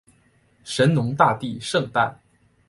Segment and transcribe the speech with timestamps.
[0.63, 2.19] 神农大帝圣诞